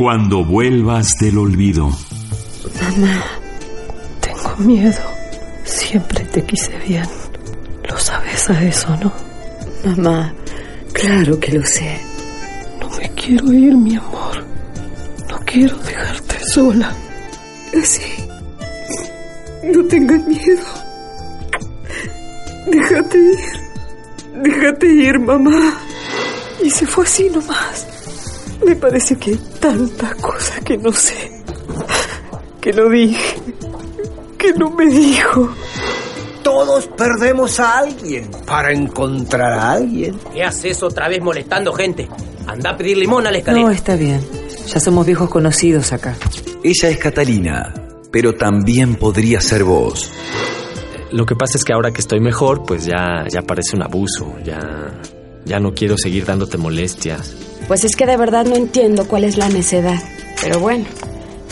[0.00, 1.90] Cuando vuelvas del olvido.
[2.80, 3.22] Mamá,
[4.22, 4.98] tengo miedo.
[5.62, 7.04] Siempre te quise bien.
[7.86, 9.12] Lo sabes a eso, ¿no?
[9.84, 10.32] Mamá,
[10.94, 12.00] claro que lo sé.
[12.80, 14.42] No me quiero ir, mi amor.
[15.28, 16.94] No quiero dejarte sola.
[17.78, 18.24] Así.
[19.62, 20.64] No tengas miedo.
[22.72, 24.42] Déjate ir.
[24.44, 25.78] Déjate ir, mamá.
[26.64, 27.86] Y se fue así nomás.
[28.64, 31.42] Me parece que tantas cosas que no sé.
[32.60, 33.36] Que no dije.
[34.36, 35.54] Que no me dijo.
[36.42, 40.18] Todos perdemos a alguien para encontrar a alguien.
[40.32, 42.08] ¿Qué haces otra vez molestando gente?
[42.46, 43.66] Anda a pedir limón a la escalera.
[43.66, 44.20] No, está bien.
[44.66, 46.16] Ya somos viejos conocidos acá.
[46.64, 47.74] Ella es Catalina,
[48.10, 50.10] pero también podría ser vos.
[51.12, 54.34] Lo que pasa es que ahora que estoy mejor, pues ya, ya parece un abuso.
[54.44, 54.58] Ya,
[55.44, 57.34] ya no quiero seguir dándote molestias.
[57.70, 60.02] Pues es que de verdad no entiendo cuál es la necedad.
[60.42, 60.86] Pero bueno,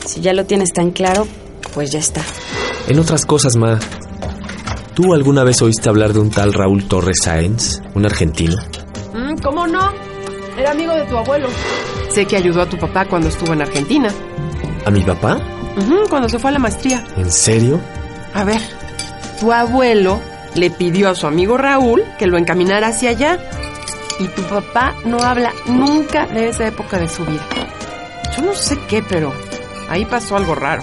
[0.04, 1.28] si ya lo tienes tan claro,
[1.74, 2.22] pues ya está.
[2.88, 3.78] En otras cosas, Ma,
[4.94, 8.56] ¿tú alguna vez oíste hablar de un tal Raúl Torres Sáenz, un argentino?
[9.14, 9.92] Mm, ¿Cómo no?
[10.58, 11.46] Era amigo de tu abuelo.
[12.10, 14.08] Sé que ayudó a tu papá cuando estuvo en Argentina.
[14.86, 15.40] ¿A mi papá?
[16.10, 17.04] Cuando se fue a la maestría.
[17.16, 17.78] ¿En serio?
[18.34, 18.60] A ver,
[19.38, 20.18] tu abuelo
[20.56, 23.38] le pidió a su amigo Raúl que lo encaminara hacia allá.
[24.18, 27.46] Y tu papá no habla nunca de esa época de su vida.
[28.36, 29.32] Yo no sé qué, pero
[29.88, 30.82] ahí pasó algo raro.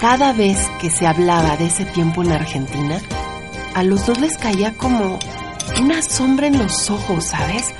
[0.00, 3.00] Cada vez que se hablaba de ese tiempo en Argentina,
[3.74, 5.18] a los dos les caía como
[5.80, 7.74] una sombra en los ojos, ¿sabes?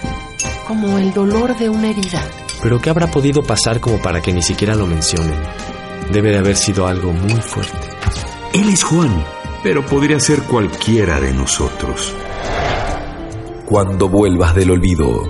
[0.67, 2.23] Como el dolor de una herida.
[2.63, 5.41] ¿Pero qué habrá podido pasar como para que ni siquiera lo mencionen?
[6.11, 7.89] Debe de haber sido algo muy fuerte.
[8.53, 9.25] Él es Juan,
[9.63, 12.15] pero podría ser cualquiera de nosotros.
[13.73, 15.23] Cuando vuelvas del olvido.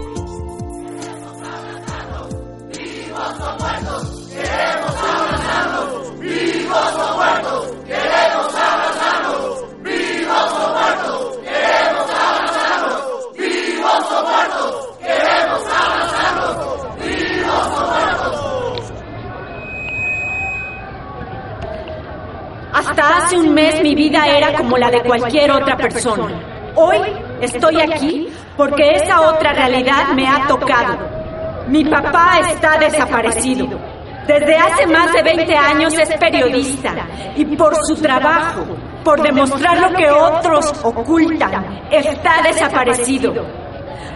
[22.72, 26.52] Hasta hace un mes mi vida era como la de cualquier otra persona.
[26.74, 26.98] Hoy
[27.40, 30.98] estoy aquí porque esa otra realidad me ha tocado.
[31.68, 33.68] Mi papá está desaparecido.
[34.26, 36.94] Desde hace más de 20 años es periodista
[37.34, 38.64] y por su trabajo,
[39.02, 43.32] por demostrar lo que otros ocultan, está desaparecido.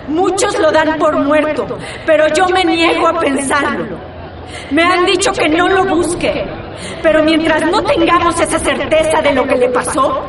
[0.08, 1.66] Muchos lo dan por muerto,
[2.04, 3.98] pero yo me niego a pensarlo.
[4.70, 6.44] Me han dicho que no lo busque,
[7.02, 10.22] pero mientras no tengamos esa certeza de lo que le pasó,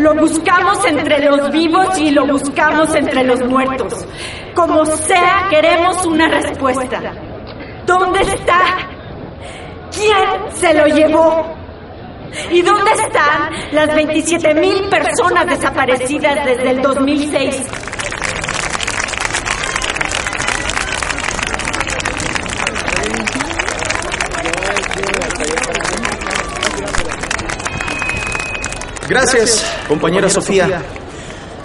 [0.00, 3.94] lo buscamos entre los vivos y lo buscamos entre los muertos.
[4.54, 7.00] Como sea, queremos una respuesta.
[7.86, 8.60] ¿Dónde está?
[9.92, 11.54] ¿Quién se lo llevó?
[12.50, 17.62] ¿Y dónde están las 27 mil personas desaparecidas desde el 2006?
[29.10, 30.82] Gracias, compañera Sofía.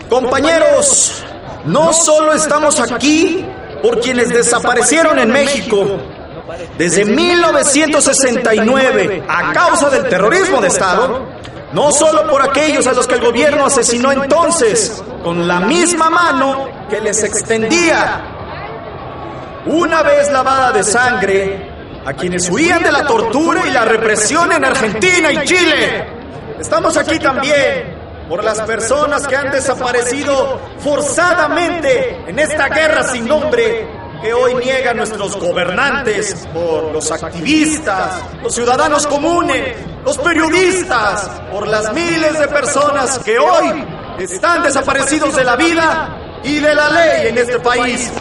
[0.09, 1.23] Compañeros,
[1.65, 3.45] no solo estamos aquí
[3.83, 5.99] por quienes desaparecieron en México.
[6.75, 11.27] Desde 1969, a causa del terrorismo de Estado,
[11.71, 16.67] no solo por aquellos a los que el gobierno asesinó entonces, con la misma mano
[16.89, 18.23] que les extendía,
[19.67, 24.65] una vez lavada de sangre, a quienes huían de la tortura y la represión en
[24.65, 26.07] Argentina y Chile.
[26.59, 27.94] Estamos aquí también
[28.29, 33.87] por las personas que han desaparecido forzadamente en esta guerra sin nombre
[34.21, 41.93] que hoy niegan nuestros gobernantes, por los activistas, los ciudadanos comunes, los periodistas, por las
[41.93, 43.85] miles de personas que hoy
[44.19, 48.11] están desaparecidos de la vida y de la ley en este país,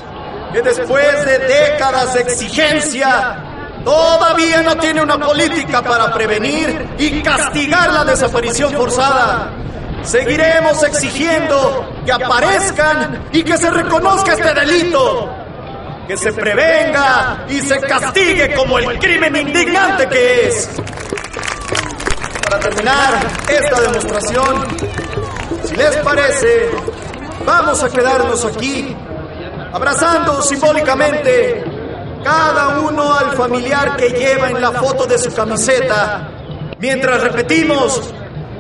[0.53, 3.39] que después de décadas de exigencia
[3.85, 9.51] todavía no tiene una política para prevenir y castigar la desaparición forzada.
[10.05, 15.31] Seguiremos exigiendo que aparezcan y que se reconozca este delito,
[16.07, 20.69] que se prevenga y se castigue como el crimen indignante que es.
[22.45, 24.67] Para terminar esta demostración,
[25.65, 26.71] si les parece,
[27.47, 28.95] vamos a quedarnos aquí,
[29.73, 31.65] abrazando simbólicamente
[32.23, 36.29] cada uno al familiar que lleva en la foto de su camiseta,
[36.79, 38.13] mientras repetimos,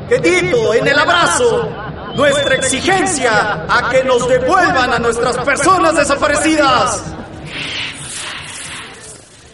[0.08, 1.68] que dito en el abrazo
[2.14, 7.04] nuestra exigencia a que nos devuelvan a nuestras personas desaparecidas.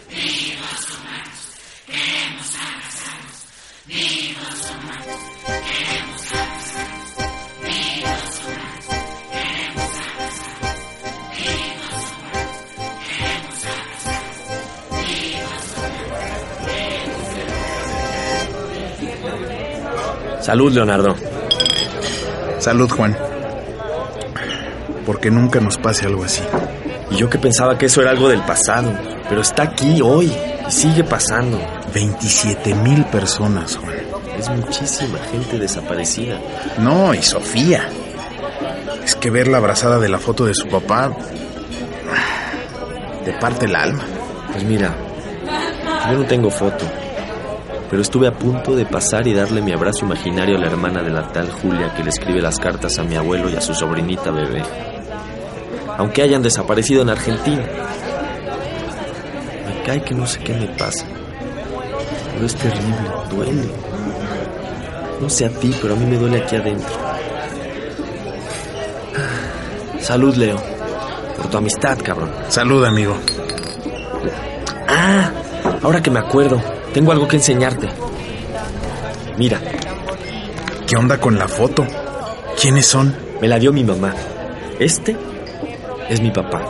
[0.08, 1.56] Vivos humanos,
[1.87, 3.47] vivos humanos,
[3.87, 5.60] vivos humanos.
[20.50, 21.14] Salud, Leonardo.
[22.58, 23.17] Salud, Juan.
[25.06, 26.43] Porque nunca nos pase algo así.
[27.12, 28.91] Y yo que pensaba que eso era algo del pasado,
[29.29, 30.32] pero está aquí hoy
[30.67, 31.56] y sigue pasando.
[31.94, 33.94] 27 mil personas, Juan.
[34.37, 36.41] Es muchísima gente desaparecida.
[36.79, 37.88] No, y Sofía.
[39.05, 41.12] Es que verla abrazada de la foto de su papá
[43.25, 44.03] te parte el alma.
[44.50, 44.96] Pues mira,
[46.11, 46.85] yo no tengo foto,
[47.91, 51.11] pero estuve a punto de pasar y darle mi abrazo imaginario a la hermana de
[51.11, 54.31] la tal Julia que le escribe las cartas a mi abuelo y a su sobrinita
[54.31, 54.63] bebé.
[55.99, 57.67] Aunque hayan desaparecido en Argentina.
[59.67, 61.05] Me cae que no sé qué me pasa.
[62.33, 63.69] Pero es terrible, duele.
[65.21, 66.95] No sé a ti, pero a mí me duele aquí adentro.
[70.01, 70.57] Salud, Leo.
[71.37, 72.31] Por tu amistad, cabrón.
[72.49, 73.17] Salud, amigo.
[74.89, 75.31] Ah,
[75.83, 77.89] ahora que me acuerdo, tengo algo que enseñarte.
[79.37, 79.61] Mira.
[80.87, 81.87] ¿Qué onda con la foto?
[82.61, 83.15] ¿Quiénes son?
[83.41, 84.13] Me la dio mi mamá.
[84.79, 85.17] Este
[86.09, 86.63] es mi papá.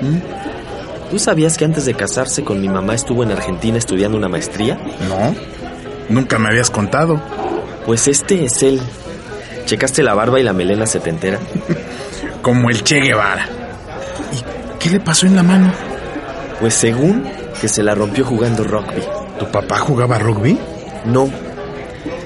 [0.00, 1.10] ¿Mm?
[1.10, 4.78] ¿Tú sabías que antes de casarse con mi mamá estuvo en Argentina estudiando una maestría?
[5.08, 5.34] No,
[6.08, 7.20] nunca me habías contado.
[7.84, 8.80] Pues este es él.
[9.66, 11.38] ¿Checaste la barba y la melena setentera?
[12.42, 13.46] Como el Che Guevara.
[14.32, 15.72] ¿Y qué le pasó en la mano?
[16.60, 17.28] Pues según
[17.60, 19.02] que se la rompió jugando rugby.
[19.38, 20.58] ¿Tu papá jugaba rugby?
[21.04, 21.28] No.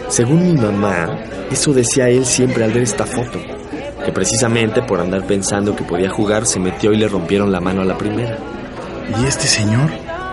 [0.08, 1.08] Según mi mamá,
[1.50, 3.38] eso decía él siempre al ver esta foto.
[4.04, 7.82] Que precisamente por andar pensando que podía jugar se metió y le rompieron la mano
[7.82, 8.38] a la primera.
[9.20, 9.90] ¿Y este señor?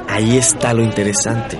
[0.08, 1.58] Ahí está lo interesante.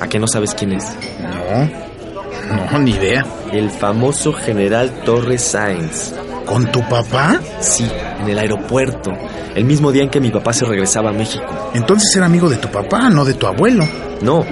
[0.00, 0.84] ¿A qué no sabes quién es?
[1.20, 3.24] No, no, ni idea.
[3.52, 6.12] El famoso general Torres Sáenz.
[6.44, 7.40] ¿Con tu papá?
[7.60, 7.90] Sí,
[8.20, 9.12] en el aeropuerto.
[9.54, 11.70] El mismo día en que mi papá se regresaba a México.
[11.74, 13.84] Entonces era amigo de tu papá, no de tu abuelo.
[14.22, 14.44] No,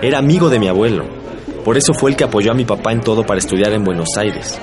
[0.00, 1.04] era amigo de mi abuelo.
[1.64, 4.16] Por eso fue el que apoyó a mi papá en todo para estudiar en Buenos
[4.16, 4.58] Aires.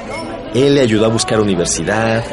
[0.53, 2.23] Él le ayudó a buscar universidad,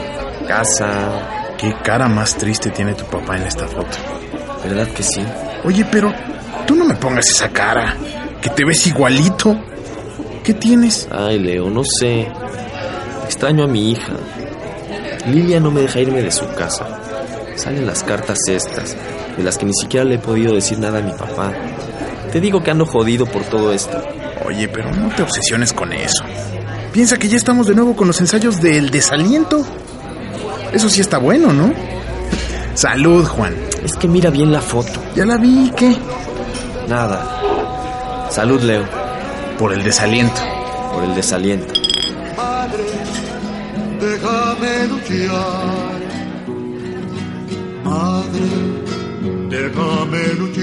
[0.47, 1.55] casa.
[1.59, 3.99] Qué cara más triste tiene tu papá en esta foto.
[4.65, 5.23] ¿Verdad que sí?
[5.65, 6.13] Oye, pero
[6.67, 7.97] tú no me pongas esa cara.
[8.41, 9.57] Que te ves igualito.
[10.43, 11.09] ¿Qué tienes?
[11.11, 12.29] Ay, Leo, no sé.
[13.25, 14.13] Extraño a mi hija.
[15.27, 16.87] Lilia no me deja irme de su casa.
[17.57, 18.97] Salen las cartas estas,
[19.37, 21.53] de las que ni siquiera le he podido decir nada a mi papá.
[22.33, 24.03] Te digo que ando jodido por todo esto.
[24.47, 26.25] Oye, pero no te obsesiones con eso.
[26.93, 29.65] Piensa que ya estamos de nuevo con los ensayos del desaliento.
[30.73, 31.73] Eso sí está bueno, ¿no?
[32.75, 33.55] Salud, Juan.
[33.85, 35.01] Es que mira bien la foto.
[35.15, 35.97] Ya la vi, ¿qué?
[36.89, 38.29] Nada.
[38.31, 38.85] Salud, Leo.
[39.59, 40.41] Por el desaliento.
[40.95, 41.82] Por el desaliento.
[44.03, 46.01] Madre, déjame luchar.
[47.85, 48.49] Madre,
[49.49, 50.63] déjame luchar.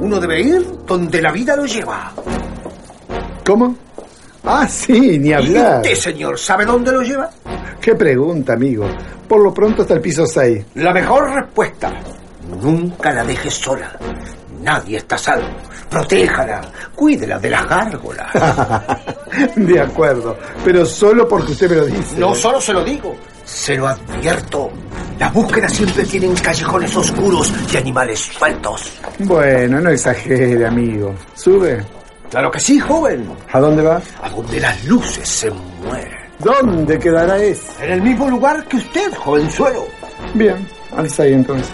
[0.00, 2.12] Uno debe ir donde la vida lo lleva.
[3.44, 3.76] ¿Cómo?
[4.44, 5.84] Ah, sí, ni hablar.
[5.84, 7.30] ¿Y usted, señor, sabe dónde lo lleva?
[7.80, 8.86] Qué pregunta, amigo.
[9.28, 10.64] Por lo pronto hasta el piso 6.
[10.76, 11.92] La mejor respuesta.
[12.62, 13.96] Nunca la dejes sola.
[14.70, 15.48] Nadie está salvo.
[15.90, 16.60] Protéjala.
[16.94, 18.30] Cuídela de las gárgolas.
[19.56, 20.38] de acuerdo.
[20.64, 22.16] Pero solo porque usted me lo dice.
[22.16, 23.16] No solo se lo digo.
[23.44, 24.70] Se lo advierto.
[25.18, 28.92] Las búsquedas siempre tienen callejones oscuros y animales sueltos.
[29.18, 31.16] Bueno, no exagere, amigo.
[31.34, 31.84] ¿Sube?
[32.30, 33.28] Claro que sí, joven.
[33.52, 34.00] ¿A dónde va?
[34.22, 36.14] A donde las luces se mueren.
[36.38, 37.84] ¿Dónde quedará ese?
[37.84, 39.84] En el mismo lugar que usted, jovenzuelo.
[40.34, 40.64] Bien,
[40.96, 41.72] alza ahí entonces.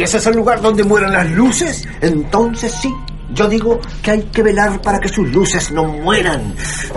[0.00, 2.90] Si ese es el lugar donde mueren las luces, entonces sí.
[3.34, 6.54] Yo digo que hay que velar para que sus luces no mueran.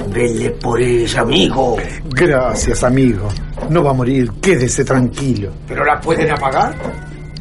[0.07, 1.75] Vele por ella, amigo.
[2.12, 3.27] Gracias, amigo.
[3.69, 5.51] No va a morir, quédese tranquilo.
[5.67, 6.74] ¿Pero la pueden apagar?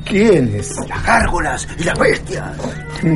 [0.05, 0.75] ¿Quiénes?
[0.89, 2.57] Las gárgolas y las bestias.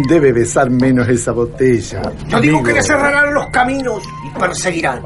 [0.08, 2.00] Debe besar menos esa botella.
[2.28, 5.02] Yo digo que le cerrarán los caminos y perseguirán.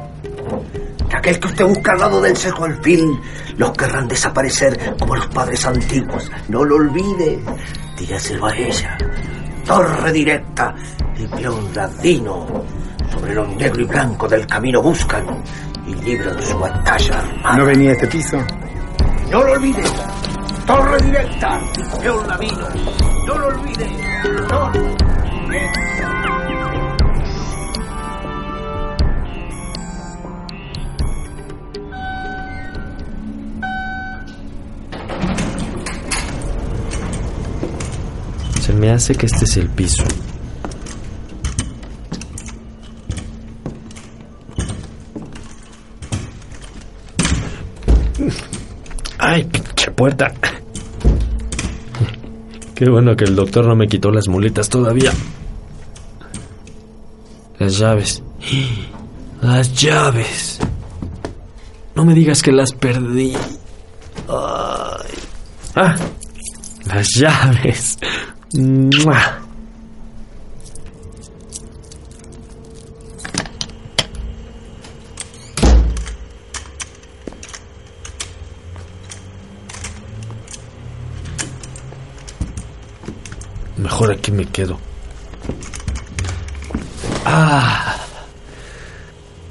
[1.09, 3.19] Que aquel que usted busca al lado del seco alfil,
[3.61, 6.31] los querrán desaparecer como los padres antiguos.
[6.47, 7.39] No lo olvide.
[7.95, 8.97] Dígaselo a ella.
[9.63, 10.73] Torre directa
[11.15, 12.47] y peón ladino.
[13.11, 15.43] Sobre lo negro y blanco del camino buscan
[15.85, 17.57] y libran su batalla armada.
[17.57, 18.37] ¿No venía a este piso?
[19.29, 19.83] No lo olvide.
[20.65, 22.67] Torre directa y peón ladino.
[23.27, 23.87] No lo olvide.
[24.49, 24.95] Torre
[38.81, 40.03] me hace que este es el piso.
[49.19, 50.33] Ay, pinche puerta.
[52.73, 55.11] Qué bueno que el doctor no me quitó las muletas todavía.
[57.59, 58.23] Las llaves.
[59.41, 60.59] Las llaves.
[61.93, 63.33] No me digas que las perdí.
[64.27, 65.19] Ay.
[65.75, 65.95] Ah,
[66.87, 67.90] las llaves.
[68.53, 69.39] ¡Mua!
[83.77, 84.77] Mejor aquí me quedo.
[87.25, 87.97] Ah.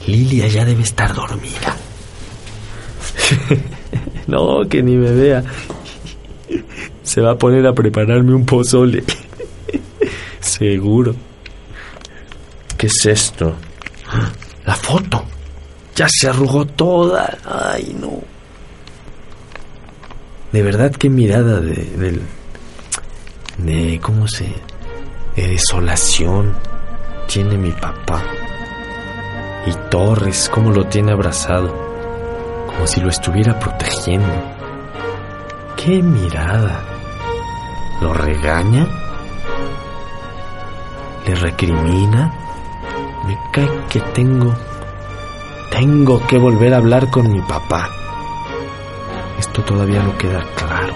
[0.07, 1.75] Lilia ya debe estar dormida.
[4.27, 5.43] no, que ni me vea.
[7.11, 9.03] Se va a poner a prepararme un pozole.
[10.41, 11.13] Seguro.
[12.79, 13.53] ¿Qué es esto?
[14.65, 15.25] La foto.
[15.97, 17.37] Ya se arrugó toda.
[17.45, 18.13] Ay, no.
[20.53, 22.21] De verdad, qué mirada de, del
[23.59, 24.45] de cómo se
[25.35, 26.55] de desolación
[27.27, 28.23] tiene mi papá
[29.67, 31.75] y Torres cómo lo tiene abrazado
[32.69, 34.33] como si lo estuviera protegiendo
[35.77, 37.00] qué mirada
[38.01, 38.87] lo regaña
[41.27, 42.33] le recrimina
[43.27, 44.55] me cae que tengo
[45.71, 47.89] tengo que volver a hablar con mi papá
[49.41, 50.95] esto todavía no queda claro.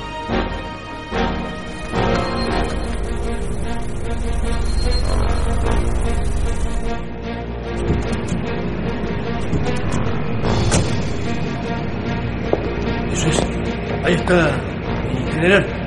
[14.04, 14.61] Ahí está,
[15.32, 15.83] general.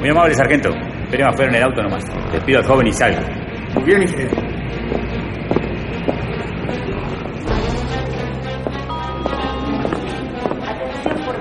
[0.00, 0.70] Muy amable, sargento.
[1.04, 2.04] Esperen afuera en el auto nomás.
[2.32, 3.20] Les pido al joven y salga.
[3.74, 4.48] Muy bien, general.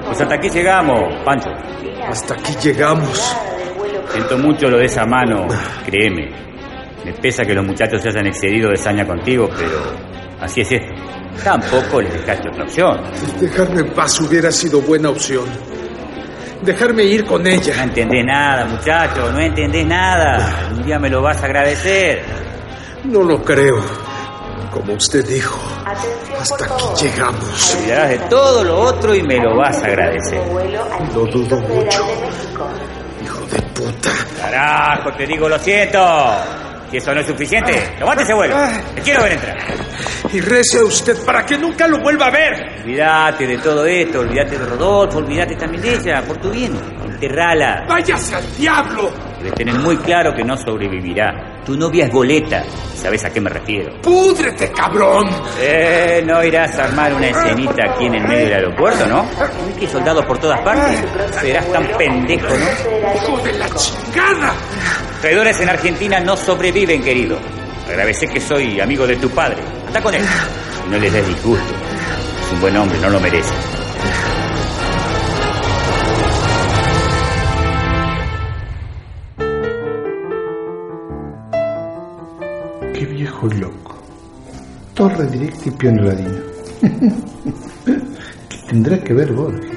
[0.05, 1.49] Pues hasta aquí llegamos, Pancho.
[2.07, 3.37] Hasta aquí llegamos.
[4.09, 5.47] Siento mucho lo de esa mano,
[5.85, 6.31] créeme.
[7.05, 9.79] Me pesa que los muchachos se hayan excedido de saña contigo, pero
[10.41, 10.93] así es esto.
[11.43, 13.01] Tampoco les dejaste otra opción.
[13.39, 15.45] Dejarme en paz hubiera sido buena opción.
[16.61, 17.75] Dejarme ir con ella.
[17.77, 20.69] No entendés nada, muchacho, no entendés nada.
[20.71, 22.23] Un día me lo vas a agradecer.
[23.05, 23.83] No lo creo.
[24.71, 25.59] Como usted dijo,
[26.39, 27.71] hasta aquí llegamos.
[27.71, 30.41] Te olvidarás de todo lo otro y me lo vas a agradecer.
[31.13, 32.05] Lo dudo mucho.
[33.23, 34.11] Hijo de puta.
[34.39, 35.99] Carajo, te digo, lo siento.
[36.89, 38.55] Si eso no es suficiente, levante ese vuelo.
[38.95, 39.57] Te quiero ver entrar.
[40.31, 42.81] Y rece a usted para que nunca lo vuelva a ver.
[42.83, 46.77] Olvídate de todo esto, olvídate de Rodolfo, olvídate también de ella, por tu bien.
[47.05, 47.85] Enterrala.
[47.87, 49.26] ¡Váyase al diablo!
[49.39, 51.61] Debes tener muy claro que no sobrevivirá.
[51.65, 52.63] Tu novia es goleta.
[52.95, 53.93] ¿Sabes a qué me refiero?
[54.01, 55.29] ¡Púdrete, cabrón!
[55.59, 59.23] Eh, no irás a armar una escenita aquí en el medio del aeropuerto, ¿no?
[59.67, 60.99] ¿Ves que soldados por todas partes?
[61.39, 63.15] Serás tan pendejo, ¿no?
[63.15, 64.53] ¡Hijo de la chingada!
[65.21, 67.37] Traidores en Argentina no sobreviven, querido.
[67.87, 69.57] Agradecé que soy amigo de tu padre.
[69.87, 70.23] Anda con él.
[70.89, 71.73] No les des disgusto.
[72.45, 73.53] Es un buen hombre, no lo merece.
[83.43, 83.95] Loco.
[84.93, 86.39] Torre directa y piano ladino.
[88.49, 89.71] ¿Qué tendrá que ver Borges?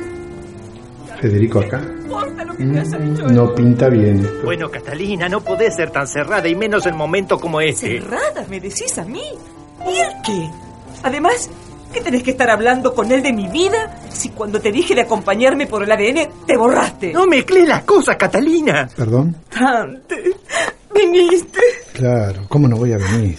[1.21, 1.79] Federico acá.
[2.59, 4.41] Mm, No pinta bien esto.
[4.45, 8.01] Bueno, Catalina, no podés ser tan cerrada y menos en momentos como este.
[8.01, 8.47] ¿Cerrada?
[8.49, 9.23] ¿Me decís a mí?
[9.87, 10.51] ¿Y él qué?
[11.03, 11.49] Además,
[11.93, 15.03] ¿qué tenés que estar hablando con él de mi vida si cuando te dije de
[15.03, 17.13] acompañarme por el ADN te borraste?
[17.13, 18.89] No mezclé las cosas, Catalina.
[18.97, 19.37] ¿Perdón?
[19.51, 20.17] Tante,
[21.09, 21.61] viniste.
[21.93, 23.37] Claro, ¿cómo no voy a venir?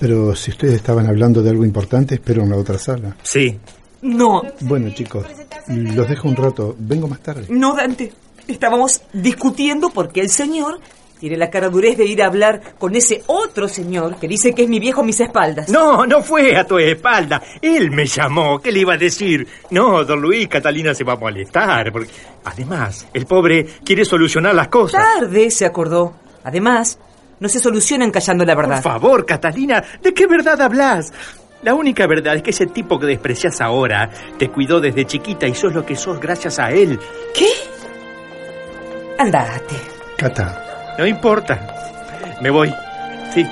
[0.00, 3.16] Pero si ustedes estaban hablando de algo importante, espero en la otra sala.
[3.22, 3.58] Sí.
[4.02, 5.24] No, Bueno, chicos,
[5.68, 6.76] los dejo un rato.
[6.78, 7.46] Vengo más tarde.
[7.48, 8.12] no, Dante.
[8.46, 10.78] Estábamos discutiendo porque el señor
[11.18, 14.64] tiene la cara durez de ir a hablar con ese otro señor que dice que
[14.64, 15.70] es mi viejo a mis espaldas.
[15.70, 17.40] No, no fue a tu espalda.
[17.62, 18.58] Él me llamó.
[18.60, 19.46] ¿Qué le iba a decir?
[19.70, 21.90] No, don Luis, Catalina se va a molestar.
[21.90, 22.10] Porque...
[22.44, 25.02] Además, el pobre quiere solucionar las cosas.
[25.02, 26.12] Tarde se acordó.
[26.44, 26.98] Además,
[27.40, 28.82] no se solucionan callando la verdad.
[28.82, 31.12] Por favor, Catalina, ¿de qué verdad hablas?
[31.62, 35.54] La única verdad es que ese tipo que desprecias ahora te cuidó desde chiquita y
[35.54, 37.00] sos lo que sos gracias a él.
[37.34, 37.48] ¿Qué?
[39.18, 39.76] Andate.
[40.18, 41.58] Cata, No importa.
[42.42, 42.72] Me voy.
[43.32, 43.46] Sí.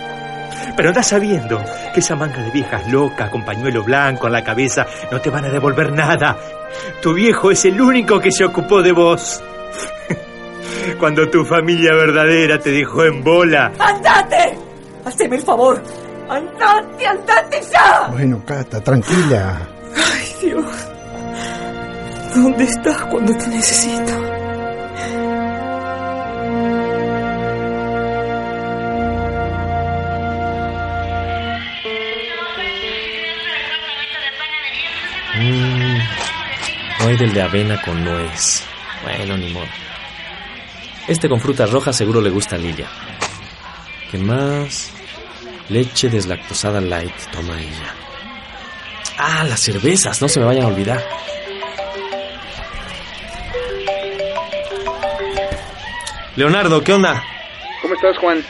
[0.77, 4.87] Pero andás sabiendo que esa manga de viejas locas con pañuelo blanco en la cabeza
[5.11, 6.37] no te van a devolver nada.
[7.01, 9.43] Tu viejo es el único que se ocupó de vos.
[10.99, 13.73] Cuando tu familia verdadera te dejó en bola.
[13.79, 14.57] ¡Andate!
[15.05, 15.83] Haceme el favor.
[16.29, 18.09] ¡Andate, andate ya!
[18.13, 19.69] Bueno, Cata, tranquila.
[19.97, 20.65] Ay, Dios.
[22.35, 24.13] ¿Dónde estás cuando te necesito?
[35.35, 35.99] Mm,
[37.01, 38.65] no hay del de avena con nuez.
[39.03, 39.67] Bueno, ni modo.
[41.09, 42.89] Este con frutas rojas seguro le gusta a Lilia.
[44.11, 44.93] ¿Qué más?
[45.69, 47.95] Leche deslactosada light, toma ella.
[49.19, 51.03] Ah, las cervezas, no se me vayan a olvidar.
[56.37, 57.23] Leonardo, ¿qué onda?
[57.83, 58.43] ¿Cómo estás, Juan?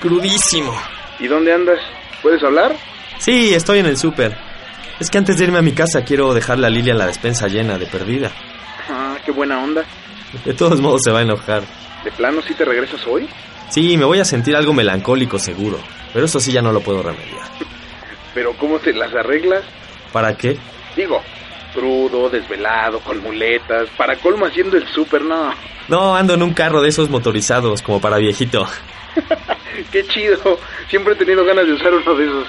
[0.00, 0.72] Crudísimo.
[1.18, 1.80] ¿Y dónde andas?
[2.22, 2.76] ¿Puedes hablar?
[3.18, 4.36] Sí, estoy en el súper.
[5.00, 7.78] Es que antes de irme a mi casa quiero dejarle a Lilia la despensa llena
[7.78, 8.30] de perdida.
[8.88, 9.84] Ah, qué buena onda.
[10.44, 11.62] De todos modos se va a enojar.
[12.06, 13.28] ¿De plano sí te regresas hoy?
[13.68, 15.76] Sí, me voy a sentir algo melancólico seguro.
[16.12, 17.48] Pero eso sí ya no lo puedo remediar.
[18.34, 19.64] ¿Pero cómo te las arreglas?
[20.12, 20.56] ¿Para qué?
[20.94, 21.20] Digo,
[21.74, 25.52] crudo, desvelado, con muletas, para colmo haciendo el súper, no.
[25.88, 28.68] No, ando en un carro de esos motorizados, como para viejito.
[29.90, 30.60] qué chido.
[30.88, 32.46] Siempre he tenido ganas de usar uno de esos.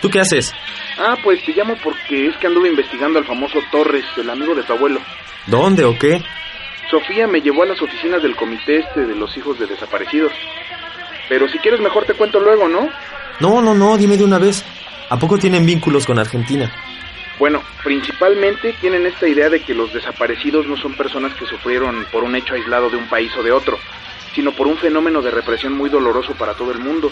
[0.00, 0.54] ¿Tú qué haces?
[0.98, 4.62] Ah, pues te llamo porque es que anduve investigando al famoso Torres, el amigo de
[4.62, 5.00] tu abuelo.
[5.48, 6.22] ¿Dónde o qué?
[6.90, 10.32] Sofía me llevó a las oficinas del comité este de los hijos de desaparecidos.
[11.28, 12.88] Pero si quieres mejor te cuento luego, ¿no?
[13.38, 14.64] No, no, no, dime de una vez.
[15.08, 16.70] ¿A poco tienen vínculos con Argentina?
[17.38, 22.24] Bueno, principalmente tienen esta idea de que los desaparecidos no son personas que sufrieron por
[22.24, 23.78] un hecho aislado de un país o de otro,
[24.34, 27.10] sino por un fenómeno de represión muy doloroso para todo el mundo.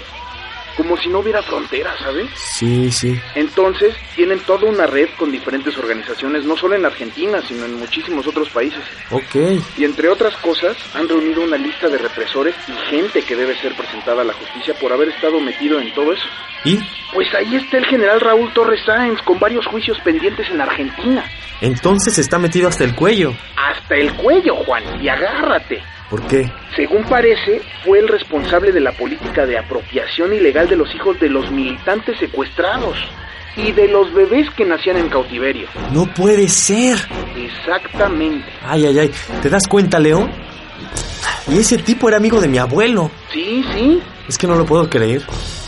[0.79, 2.31] Como si no hubiera fronteras, ¿sabes?
[2.37, 3.21] Sí, sí.
[3.35, 8.29] Entonces, tienen toda una red con diferentes organizaciones, no solo en Argentina, sino en muchísimos
[8.29, 8.81] otros países.
[9.11, 9.35] Ok.
[9.77, 13.75] Y entre otras cosas, han reunido una lista de represores y gente que debe ser
[13.75, 16.27] presentada a la justicia por haber estado metido en todo eso.
[16.65, 16.79] ¿Y?
[17.13, 21.25] Pues ahí está el general Raúl Torres Sáenz con varios juicios pendientes en Argentina.
[21.61, 23.35] Entonces está metido hasta el cuello.
[23.57, 25.83] Hasta el cuello, Juan, y agárrate.
[26.11, 26.51] ¿Por qué?
[26.75, 31.29] Según parece, fue el responsable de la política de apropiación ilegal de los hijos de
[31.29, 32.97] los militantes secuestrados
[33.57, 35.69] y de los bebés que nacían en cautiverio.
[35.93, 36.97] No puede ser.
[37.37, 38.47] Exactamente.
[38.65, 39.11] Ay, ay, ay.
[39.43, 40.29] ¿Te das cuenta, Leo?
[41.49, 43.11] Y ese tipo era amigo de mi abuelo.
[43.33, 44.01] Sí, sí.
[44.29, 45.23] Es que no lo puedo creer.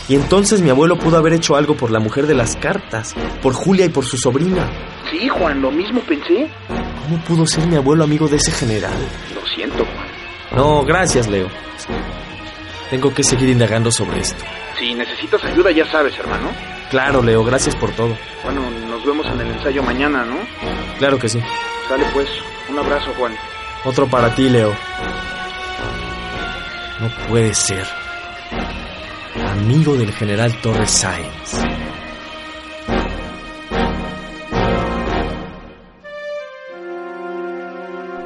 [0.08, 3.52] Y entonces mi abuelo pudo haber hecho algo por la mujer de las cartas, por
[3.54, 4.68] Julia y por su sobrina.
[5.10, 6.48] Sí, Juan, lo mismo pensé.
[6.68, 8.92] ¿Cómo pudo ser mi abuelo amigo de ese general?
[9.34, 10.09] Lo siento, Juan.
[10.54, 11.48] No, gracias, Leo.
[12.90, 14.44] Tengo que seguir indagando sobre esto.
[14.78, 16.50] Si necesitas ayuda, ya sabes, hermano.
[16.90, 18.16] Claro, Leo, gracias por todo.
[18.42, 20.36] Bueno, nos vemos en el ensayo mañana, ¿no?
[20.98, 21.40] Claro que sí.
[21.88, 22.28] Sale pues.
[22.68, 23.32] Un abrazo, Juan.
[23.84, 24.74] Otro para ti, Leo.
[27.00, 27.86] No puede ser.
[29.46, 31.62] Amigo del general Torres Sáenz.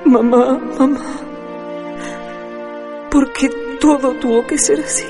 [0.04, 1.23] Mamá, mamá.
[3.14, 3.48] ¿Por qué
[3.80, 5.06] todo tuvo que ser así?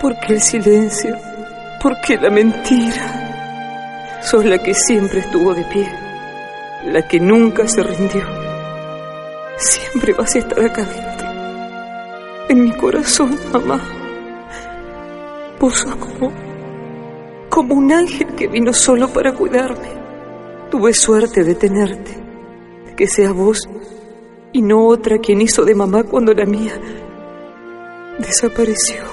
[0.00, 1.14] ¿Por qué el silencio?
[1.78, 4.22] ¿Por qué la mentira?
[4.22, 5.86] Sos la que siempre estuvo de pie,
[6.86, 8.22] la que nunca se rindió.
[9.58, 11.28] Siempre vas a estar acá dentro,
[12.48, 13.78] en mi corazón, mamá.
[15.60, 16.32] Vos sos como,
[17.50, 19.90] como un ángel que vino solo para cuidarme.
[20.70, 22.12] Tuve suerte de tenerte,
[22.96, 23.68] que sea vos
[24.56, 26.80] y no otra quien hizo de mamá cuando la mía
[28.18, 29.04] desapareció.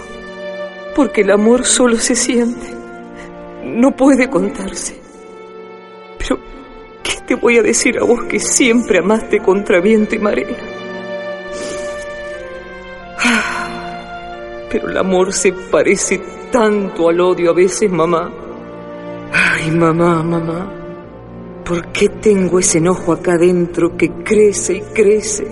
[0.96, 2.68] Porque el amor solo se siente,
[3.66, 5.02] no puede contarse.
[6.18, 6.40] Pero,
[7.04, 10.56] ¿qué te voy a decir a vos que siempre amaste contra viento y marea?
[13.20, 16.22] Ah, pero el amor se parece
[16.54, 18.32] tanto al odio a veces, mamá.
[19.34, 20.83] Ay, mamá, mamá.
[21.66, 25.48] ¿Por qué tengo ese enojo acá adentro que crece y crece?